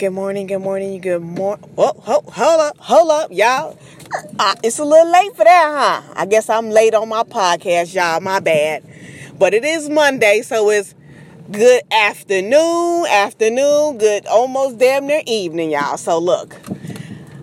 Good 0.00 0.14
morning, 0.14 0.46
good 0.46 0.60
morning, 0.60 0.98
good 0.98 1.20
morning. 1.20 1.62
Whoa, 1.74 1.92
hold, 1.92 2.24
hold 2.32 2.60
up, 2.62 2.78
hold 2.78 3.10
up, 3.10 3.30
y'all. 3.30 3.76
Uh, 4.38 4.54
it's 4.64 4.78
a 4.78 4.84
little 4.86 5.12
late 5.12 5.36
for 5.36 5.44
that, 5.44 6.02
huh? 6.06 6.14
I 6.16 6.24
guess 6.24 6.48
I'm 6.48 6.70
late 6.70 6.94
on 6.94 7.10
my 7.10 7.22
podcast, 7.22 7.94
y'all. 7.94 8.18
My 8.22 8.40
bad. 8.40 8.82
But 9.38 9.52
it 9.52 9.62
is 9.62 9.90
Monday, 9.90 10.40
so 10.40 10.70
it's 10.70 10.94
good 11.50 11.82
afternoon, 11.92 13.04
afternoon, 13.10 13.98
good 13.98 14.24
almost 14.24 14.78
damn 14.78 15.06
near 15.06 15.20
evening, 15.26 15.70
y'all. 15.70 15.98
So 15.98 16.18
look, 16.18 16.56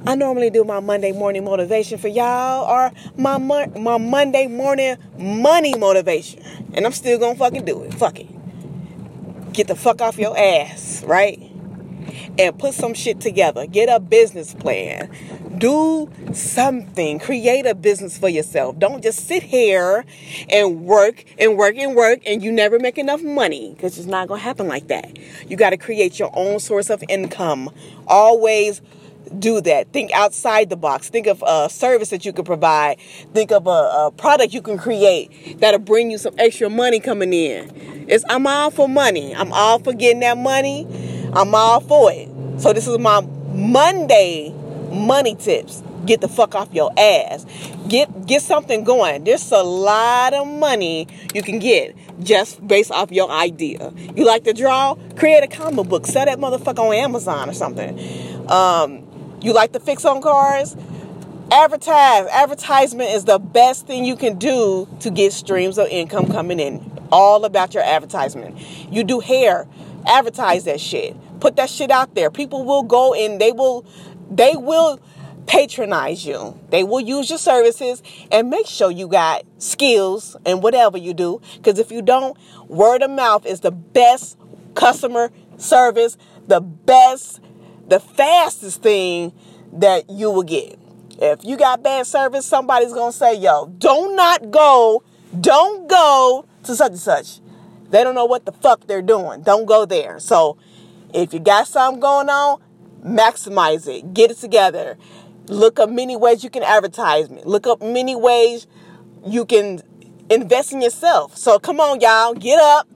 I 0.08 0.16
normally 0.16 0.50
do 0.50 0.64
my 0.64 0.80
Monday 0.80 1.12
morning 1.12 1.44
motivation 1.44 2.00
for 2.00 2.08
y'all 2.08 2.66
or 2.68 2.92
my 3.18 3.38
my 3.38 4.00
Monday 4.00 4.48
morning 4.48 4.98
money 5.16 5.76
motivation. 5.76 6.42
And 6.74 6.88
I'm 6.88 6.92
still 6.92 7.20
gonna 7.20 7.36
fucking 7.36 7.66
do 7.66 7.84
it. 7.84 7.94
Fuck 7.94 8.20
it. 8.20 9.54
Get 9.54 9.68
the 9.68 9.76
fuck 9.76 10.02
off 10.02 10.18
your 10.18 10.36
ass, 10.36 11.04
right? 11.06 11.47
And 12.40 12.58
put 12.58 12.74
some 12.74 12.94
shit 12.94 13.20
together. 13.20 13.66
Get 13.66 13.90
a 13.90 14.00
business 14.00 14.54
plan. 14.54 15.10
Do 15.58 16.10
something. 16.34 17.20
Create 17.20 17.66
a 17.66 17.74
business 17.74 18.18
for 18.18 18.30
yourself. 18.30 18.78
Don't 18.78 19.02
just 19.02 19.28
sit 19.28 19.44
here 19.44 20.06
and 20.50 20.86
work 20.86 21.24
and 21.40 21.58
work 21.58 21.76
and 21.78 21.96
work 21.96 22.20
and 22.26 22.44
you 22.44 22.52
never 22.52 22.80
make 22.80 22.98
enough 22.98 23.24
money 23.24 23.74
because 23.74 23.98
it's 23.98 24.08
not 24.08 24.28
going 24.28 24.40
to 24.40 24.44
happen 24.44 24.68
like 24.68 24.88
that. 24.88 25.18
You 25.48 25.58
got 25.58 25.72
to 25.72 25.78
create 25.78 26.20
your 26.20 26.32
own 26.34 26.60
source 26.60 26.90
of 26.90 27.04
income. 27.10 27.72
Always 28.08 28.82
do 29.40 29.62
that. 29.62 29.92
Think 29.92 30.12
outside 30.14 30.70
the 30.70 30.78
box. 30.78 31.10
Think 31.10 31.28
of 31.28 31.44
a 31.46 31.70
service 31.70 32.10
that 32.10 32.26
you 32.26 32.34
can 32.34 32.46
provide. 32.46 33.00
Think 33.34 33.52
of 33.52 33.68
a, 33.68 33.70
a, 33.70 34.12
product 34.16 34.54
you 34.54 34.62
can 34.62 34.78
create 34.78 35.60
that'll 35.60 35.80
bring 35.80 36.12
you 36.12 36.18
some 36.18 36.34
extra 36.38 36.70
money 36.70 37.00
coming 37.00 37.34
in. 37.34 38.06
It's 38.08 38.24
I'm 38.30 38.48
all 38.48 38.72
for 38.72 38.88
money. 38.88 39.36
I'm 39.36 39.52
all 39.52 39.80
for 39.80 39.94
getting 39.94 40.22
that 40.22 40.38
money. 40.38 40.88
I'm 41.34 41.54
all 41.54 41.80
for 41.82 42.12
it. 42.12 42.30
So 42.60 42.74
this 42.74 42.88
is 42.88 42.98
my 42.98 43.22
Monday 43.54 44.54
money 44.92 45.36
tips. 45.36 45.84
Get 46.06 46.22
the 46.22 46.28
fuck 46.28 46.56
off 46.56 46.74
your 46.74 46.92
ass. 46.98 47.46
Get 47.88 48.26
get 48.28 48.42
something 48.42 48.84
going. 48.84 49.24
There's 49.24 49.52
a 49.52 49.64
lot 49.64 50.34
of 50.34 50.48
money 50.48 51.08
you 51.34 51.44
can 51.44 51.60
get 51.60 51.96
just 52.24 52.66
based 52.66 52.92
off 52.92 53.12
your 53.12 53.30
idea. 53.30 53.92
You 54.16 54.26
like 54.26 54.44
to 54.46 54.54
draw? 54.54 54.96
Create 55.18 55.44
a 55.44 55.48
comic 55.48 55.88
book. 55.88 56.06
Sell 56.06 56.26
that 56.26 56.40
motherfucker 56.40 56.80
on 56.80 56.94
Amazon 56.94 57.50
or 57.50 57.54
something. 57.54 58.00
Um, 58.50 59.04
you 59.42 59.54
like 59.54 59.74
to 59.74 59.80
fix 59.80 60.06
on 60.06 60.22
cars? 60.22 60.76
Advertise. 61.52 62.28
Advertisement 62.28 63.10
is 63.12 63.26
the 63.26 63.40
best 63.40 63.88
thing 63.88 64.06
you 64.06 64.16
can 64.16 64.38
do 64.38 64.88
to 65.02 65.10
get 65.10 65.34
streams 65.34 65.78
of 65.78 65.88
income 65.88 66.28
coming 66.28 66.60
in. 66.60 66.92
All 67.12 67.46
about 67.46 67.74
your 67.74 67.84
advertisement. 67.84 68.58
You 68.92 69.04
do 69.04 69.20
hair, 69.20 69.66
advertise 70.06 70.66
that 70.66 70.82
shit. 70.82 71.16
Put 71.40 71.56
that 71.58 71.70
shit 71.70 71.92
out 71.92 72.16
there. 72.16 72.30
People 72.32 72.64
will 72.64 72.84
go 72.84 73.14
and 73.14 73.40
they 73.40 73.52
will 73.52 73.86
they 74.30 74.56
will 74.56 75.00
patronize 75.46 76.26
you. 76.26 76.60
They 76.70 76.84
will 76.84 77.00
use 77.00 77.30
your 77.30 77.40
services 77.40 78.04
and 78.32 78.50
make 78.50 78.68
sure 78.68 78.92
you 78.92 79.08
got 79.08 79.44
skills 79.58 80.36
and 80.46 80.62
whatever 80.62 80.98
you 80.98 81.14
do. 81.14 81.42
Because 81.56 81.80
if 81.80 81.92
you 81.92 82.02
don't, 82.02 82.38
word 82.68 83.02
of 83.02 83.10
mouth 83.10 83.46
is 83.46 83.62
the 83.62 83.72
best 83.72 84.38
customer 84.76 85.32
service, 85.58 86.18
the 86.48 86.60
best, 86.60 87.40
the 87.88 88.00
fastest 88.00 88.82
thing 88.82 89.34
that 89.74 90.10
you 90.10 90.30
will 90.30 90.44
get. 90.44 90.78
If 91.20 91.44
you 91.44 91.58
got 91.58 91.82
bad 91.82 92.06
service, 92.06 92.46
somebody's 92.46 92.94
gonna 92.94 93.12
say, 93.12 93.36
yo, 93.36 93.68
don't 93.78 94.16
not 94.16 94.52
go, 94.52 95.04
don't 95.40 95.88
go 95.90 96.46
to 96.64 96.76
such 96.76 96.92
and 96.92 97.00
such. 97.00 97.40
They 97.90 98.04
don't 98.04 98.16
know 98.16 98.26
what 98.26 98.46
the 98.46 98.52
fuck 98.52 98.86
they're 98.86 99.02
doing. 99.02 99.42
Don't 99.42 99.66
go 99.66 99.86
there. 99.86 100.20
So 100.20 100.58
if 101.18 101.34
you 101.34 101.40
got 101.40 101.68
something 101.68 102.00
going 102.00 102.30
on, 102.30 102.62
maximize 103.04 103.88
it. 103.88 104.14
Get 104.14 104.30
it 104.30 104.38
together. 104.38 104.98
Look 105.48 105.80
up 105.80 105.90
many 105.90 106.16
ways 106.16 106.44
you 106.44 106.50
can 106.50 106.64
advertise. 106.64 107.30
Me. 107.30 107.42
Look 107.44 107.66
up 107.66 107.82
many 107.82 108.16
ways 108.16 108.68
you 109.26 109.46
can 109.46 109.82
invest 110.30 110.74
in 110.74 110.82
yourself. 110.82 111.36
So 111.36 111.58
come 111.58 111.80
on, 111.80 112.02
y'all. 112.02 112.34
Get 112.34 112.60
up. 112.60 112.88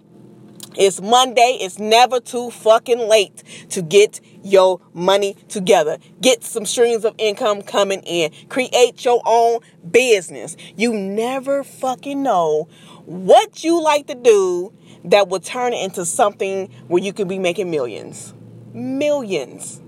It's 0.76 1.02
Monday. 1.02 1.58
It's 1.59 1.80
never 1.80 2.20
too 2.20 2.52
fucking 2.52 3.00
late 3.09 3.44
to 3.70 3.82
get 3.82 4.22
your 4.44 4.80
money 4.94 5.36
together. 5.50 5.98
Get 6.22 6.44
some 6.44 6.66
streams 6.66 7.03
of 7.03 7.16
income 7.18 7.62
coming 7.64 8.02
in. 8.03 8.32
Create 8.50 9.03
your 9.03 9.22
own 9.26 9.62
business. 9.90 10.56
You 10.78 10.94
never 10.94 11.64
fucking 11.64 12.22
know 12.22 12.70
what 13.06 13.64
you 13.64 13.82
like 13.82 14.08
to 14.08 14.16
do 14.16 14.74
that 15.06 15.30
will 15.30 15.40
turn 15.40 15.74
into 15.74 16.06
something 16.06 16.68
where 16.88 17.02
you 17.02 17.14
could 17.14 17.28
be 17.28 17.40
making 17.40 17.72
millions. 17.72 18.34
Millions. 18.74 19.82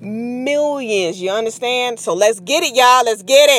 Millions. 0.00 1.20
You 1.20 1.30
understand? 1.30 2.00
So 2.00 2.14
let's 2.14 2.40
get 2.40 2.62
it, 2.62 2.74
y'all. 2.74 3.04
Let's 3.04 3.22
get 3.22 3.50
it. 3.50 3.58